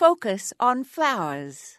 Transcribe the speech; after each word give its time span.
Focus 0.00 0.54
on 0.58 0.82
flowers. 0.82 1.76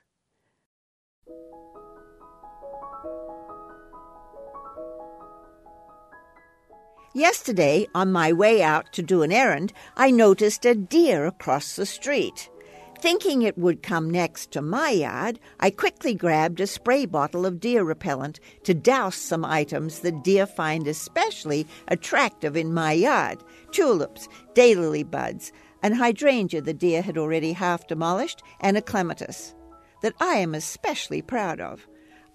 Yesterday, 7.15 7.87
on 7.95 8.11
my 8.11 8.31
way 8.31 8.61
out 8.61 8.93
to 8.93 9.01
do 9.01 9.23
an 9.23 9.31
errand, 9.31 9.73
I 9.97 10.11
noticed 10.11 10.65
a 10.65 10.75
deer 10.75 11.25
across 11.25 11.75
the 11.75 11.87
street. 11.87 12.51
Thinking 12.99 13.41
it 13.41 13.57
would 13.57 13.81
come 13.81 14.11
next 14.11 14.51
to 14.51 14.61
my 14.61 14.91
yard, 14.91 15.39
I 15.59 15.71
quickly 15.71 16.13
grabbed 16.13 16.59
a 16.59 16.67
spray 16.67 17.07
bottle 17.07 17.47
of 17.47 17.59
deer 17.59 17.83
repellent 17.83 18.39
to 18.65 18.75
douse 18.75 19.15
some 19.15 19.43
items 19.43 20.01
the 20.01 20.11
deer 20.11 20.45
find 20.45 20.87
especially 20.87 21.65
attractive 21.87 22.55
in 22.55 22.71
my 22.71 22.91
yard 22.91 23.43
tulips, 23.71 24.27
daylily 24.53 25.09
buds, 25.09 25.51
an 25.83 25.93
hydrangea 25.93 26.61
the 26.61 26.73
deer 26.73 27.01
had 27.01 27.17
already 27.17 27.53
half 27.53 27.87
demolished, 27.87 28.41
and 28.59 28.77
a 28.77 28.81
clematis 28.81 29.55
that 30.01 30.13
I 30.19 30.35
am 30.35 30.53
especially 30.55 31.21
proud 31.21 31.59
of. 31.59 31.87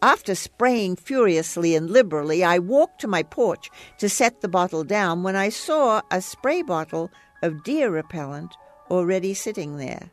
After 0.03 0.35
spraying 0.35 0.97
furiously 0.97 1.75
and 1.75 1.91
liberally, 1.91 2.45
I 2.45 2.59
walked 2.59 3.01
to 3.01 3.09
my 3.09 3.23
porch 3.23 3.71
to 3.99 4.09
set 4.09 4.41
the 4.41 4.49
bottle 4.49 4.85
down 4.85 5.23
when 5.23 5.37
I 5.37 5.49
saw 5.49 6.03
a 6.11 6.21
spray 6.21 6.63
bottle 6.63 7.11
of 7.43 7.65
deer 7.65 7.91
repellent 7.91 8.55
already 8.91 9.35
sitting 9.35 9.79
there. 9.79 10.11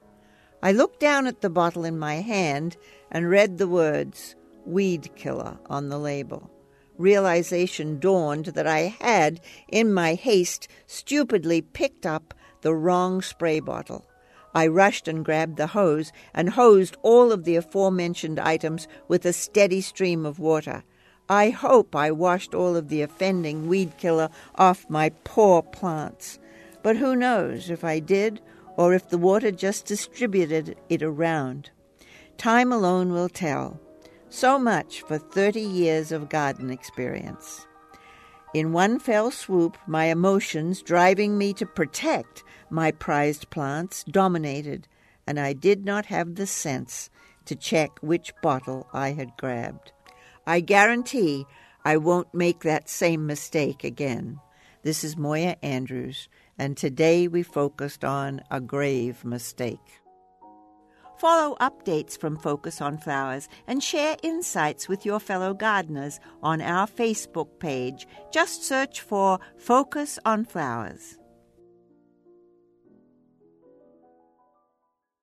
I 0.61 0.71
looked 0.71 0.99
down 0.99 1.27
at 1.27 1.41
the 1.41 1.49
bottle 1.49 1.83
in 1.83 1.99
my 1.99 2.15
hand 2.15 2.77
and 3.11 3.29
read 3.29 3.57
the 3.57 3.67
words 3.67 4.35
Weed 4.65 5.13
Killer 5.15 5.57
on 5.69 5.89
the 5.89 5.99
label. 5.99 6.49
Realization 6.97 7.99
dawned 7.99 8.45
that 8.45 8.67
I 8.67 8.95
had, 9.01 9.41
in 9.67 9.93
my 9.93 10.13
haste, 10.13 10.67
stupidly 10.87 11.61
picked 11.61 12.05
up 12.05 12.33
the 12.63 12.73
wrong 12.73 13.21
spray 13.21 13.59
bottle. 13.59 14.05
I 14.55 14.67
rushed 14.67 15.07
and 15.07 15.23
grabbed 15.23 15.57
the 15.57 15.67
hose 15.67 16.11
and 16.33 16.49
hosed 16.49 16.97
all 17.01 17.31
of 17.31 17.43
the 17.43 17.55
aforementioned 17.55 18.39
items 18.39 18.87
with 19.07 19.25
a 19.25 19.33
steady 19.33 19.81
stream 19.81 20.25
of 20.25 20.39
water. 20.39 20.83
I 21.29 21.51
hope 21.51 21.95
I 21.95 22.11
washed 22.11 22.53
all 22.53 22.75
of 22.75 22.89
the 22.89 23.01
offending 23.01 23.67
weed 23.67 23.97
killer 23.97 24.29
off 24.55 24.89
my 24.89 25.09
poor 25.23 25.61
plants. 25.61 26.39
But 26.83 26.97
who 26.97 27.15
knows 27.15 27.69
if 27.69 27.83
I 27.83 27.99
did 27.99 28.41
or 28.75 28.93
if 28.93 29.09
the 29.09 29.17
water 29.17 29.51
just 29.51 29.85
distributed 29.85 30.75
it 30.89 31.01
around. 31.01 31.69
Time 32.37 32.71
alone 32.71 33.13
will 33.13 33.29
tell. 33.29 33.79
So 34.29 34.57
much 34.57 35.01
for 35.03 35.17
30 35.17 35.61
years 35.61 36.11
of 36.11 36.29
garden 36.29 36.69
experience. 36.69 37.65
In 38.53 38.71
one 38.71 38.99
fell 38.99 39.31
swoop, 39.31 39.77
my 39.87 40.05
emotions, 40.05 40.83
driving 40.83 41.39
me 41.39 41.53
to 41.53 41.65
protect 41.65 42.43
my 42.69 42.91
prized 42.91 43.49
plants, 43.49 44.03
dominated, 44.03 44.87
and 45.25 45.39
I 45.39 45.53
did 45.53 45.85
not 45.85 46.05
have 46.05 46.35
the 46.35 46.45
sense 46.45 47.09
to 47.45 47.55
check 47.55 47.97
which 48.01 48.33
bottle 48.43 48.87
I 48.93 49.13
had 49.13 49.37
grabbed. 49.37 49.91
I 50.45 50.59
guarantee 50.59 51.47
I 51.83 51.97
won't 51.97 52.33
make 52.33 52.59
that 52.59 52.89
same 52.89 53.25
mistake 53.25 53.83
again. 53.83 54.39
This 54.83 55.03
is 55.03 55.17
Moya 55.17 55.55
Andrews, 55.63 56.29
and 56.57 56.77
today 56.77 57.27
we 57.27 57.41
focused 57.41 58.05
on 58.05 58.41
a 58.51 58.61
grave 58.61 59.25
mistake. 59.25 60.02
Follow 61.23 61.55
updates 61.61 62.17
from 62.17 62.35
Focus 62.35 62.81
on 62.81 62.97
Flowers 62.97 63.47
and 63.65 63.81
share 63.81 64.17
insights 64.23 64.89
with 64.89 65.05
your 65.05 65.21
fellow 65.21 65.53
gardeners 65.53 66.19
on 66.41 66.59
our 66.59 66.85
Facebook 66.85 67.47
page. 67.59 68.05
Just 68.29 68.65
search 68.65 68.99
for 68.99 69.39
Focus 69.55 70.19
on 70.25 70.43
Flowers. 70.43 71.17